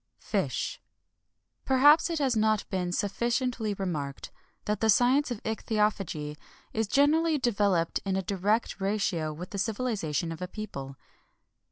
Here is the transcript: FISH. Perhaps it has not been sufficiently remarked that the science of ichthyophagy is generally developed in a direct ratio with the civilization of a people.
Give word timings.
FISH. 0.17 0.81
Perhaps 1.63 2.09
it 2.09 2.17
has 2.17 2.35
not 2.35 2.67
been 2.71 2.91
sufficiently 2.91 3.75
remarked 3.75 4.31
that 4.65 4.79
the 4.79 4.89
science 4.89 5.29
of 5.29 5.43
ichthyophagy 5.43 6.37
is 6.73 6.87
generally 6.87 7.37
developed 7.37 7.99
in 8.03 8.15
a 8.15 8.23
direct 8.23 8.81
ratio 8.81 9.31
with 9.31 9.51
the 9.51 9.59
civilization 9.59 10.31
of 10.31 10.41
a 10.41 10.47
people. 10.47 10.95